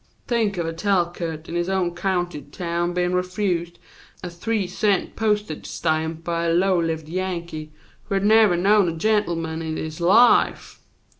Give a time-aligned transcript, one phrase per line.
[0.27, 3.77] "Think of a Talcott in his own county town bein' refused
[4.23, 7.71] a three cent postage stamp by a low lived Yankee,
[8.05, 10.79] who had never known a gentleman in his life!